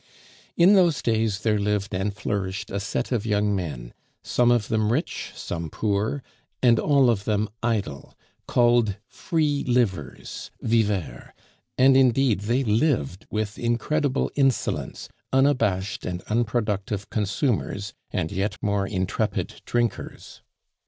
In 0.57 0.73
those 0.73 0.99
days 1.03 1.41
there 1.41 1.59
lived 1.59 1.93
and 1.93 2.11
flourished 2.11 2.71
a 2.71 2.79
set 2.79 3.11
of 3.11 3.23
young 3.23 3.55
men, 3.55 3.93
some 4.23 4.49
of 4.49 4.67
them 4.67 4.91
rich, 4.91 5.31
some 5.35 5.69
poor, 5.69 6.23
and 6.63 6.79
all 6.79 7.07
of 7.07 7.25
them 7.25 7.47
idle, 7.61 8.15
called 8.47 8.95
"free 9.05 9.63
livers" 9.67 10.49
(viveurs); 10.59 11.33
and, 11.77 11.95
indeed, 11.95 12.39
they 12.39 12.63
lived 12.63 13.27
with 13.29 13.59
incredible 13.59 14.31
insolence 14.33 15.07
unabashed 15.31 16.03
and 16.03 16.23
unproductive 16.23 17.11
consumers, 17.11 17.93
and 18.09 18.31
yet 18.31 18.57
more 18.59 18.87
intrepid 18.87 19.61
drinkers. 19.67 20.41